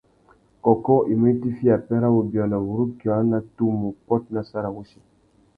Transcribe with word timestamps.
Kôkô 0.67 0.95
i 1.11 1.13
mú 1.19 1.25
itiffiya 1.33 1.75
pêh 1.85 2.01
râ 2.03 2.07
wubiônô 2.15 2.57
wurukia 2.67 3.11
a 3.17 3.21
nà 3.31 3.37
tumu 3.55 3.87
pôt 4.07 4.23
nà 4.33 4.41
sarawussi. 4.49 4.99